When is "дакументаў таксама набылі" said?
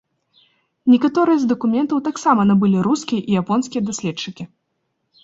1.51-2.79